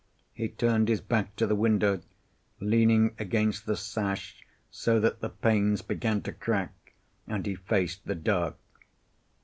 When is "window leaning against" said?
1.53-3.67